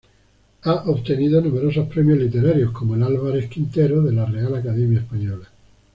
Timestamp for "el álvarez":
2.95-3.47